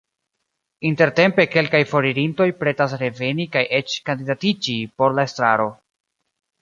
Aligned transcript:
Intertempe 0.89 1.43
kelkaj 1.55 1.81
foririntoj 1.91 2.47
pretas 2.63 2.95
reveni 3.03 3.47
kaj 3.57 3.63
eĉ 3.81 3.99
kandidatiĝi 4.09 4.79
por 5.03 5.19
la 5.21 5.31
estraro. 5.31 5.69